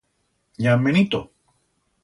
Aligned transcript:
Ya 0.57 0.73
han 0.73 0.81
venito. 0.87 1.21